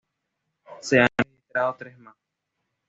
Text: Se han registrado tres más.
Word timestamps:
Se 0.79 0.99
han 0.99 1.09
registrado 1.15 1.75
tres 1.77 1.99
más. 1.99 2.15